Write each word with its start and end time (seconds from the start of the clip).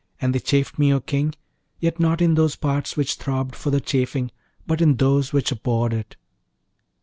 And 0.19 0.33
they 0.33 0.39
chafed 0.39 0.79
me, 0.79 0.91
O 0.91 0.99
King; 0.99 1.35
yet 1.79 1.99
not 1.99 2.23
in 2.23 2.33
those 2.33 2.55
parts 2.55 2.97
which 2.97 3.17
throbbed 3.17 3.53
for 3.55 3.69
the 3.69 3.79
chafing, 3.79 4.31
but 4.65 4.81
in 4.81 4.95
those 4.95 5.31
which 5.31 5.51
abhorred 5.51 5.93
it.' 5.93 6.15